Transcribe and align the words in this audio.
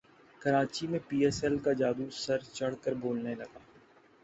کراچی 0.41 0.85
میں 0.91 0.99
P 1.07 1.17
S 1.23 1.37
L 1.43 1.55
کا 1.63 1.71
جادو 1.79 2.05
سر 2.23 2.39
چڑھ 2.55 2.75
کر 2.83 2.93
بولنے 3.01 3.33
لگا 3.35 3.59